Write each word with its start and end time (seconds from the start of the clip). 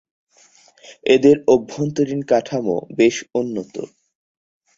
এদের 1.05 1.35
অভ্যন্তরীণ 1.47 2.21
কাঠামো 2.31 2.77
বেশ 2.97 3.15
উন্নত। 3.35 3.75